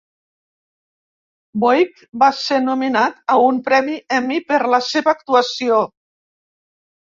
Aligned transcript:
Voight 1.63 2.01
va 2.23 2.29
ser 2.37 2.57
nominat 2.69 3.19
a 3.35 3.37
un 3.51 3.61
premi 3.69 3.99
Emmy 4.21 4.41
per 4.49 4.59
la 4.77 4.81
seva 4.89 5.15
actuació. 5.19 5.79